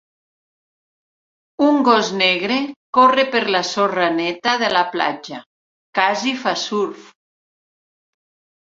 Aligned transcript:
Un 1.65 1.77
gos 1.89 2.09
negre 2.21 2.57
corre 2.99 3.27
per 3.35 3.43
la 3.57 3.63
sorra 3.75 4.09
neta 4.17 4.57
de 4.65 4.71
la 4.77 4.83
platja, 4.97 5.45
casi 6.03 6.37
fa 6.43 6.57
surf. 6.67 7.15